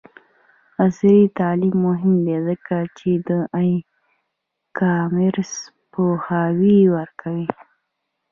[0.85, 3.69] عصري تعلیم مهم دی ځکه چې د ای
[4.77, 5.53] کامرس
[5.91, 7.47] پوهاوی ورکوي.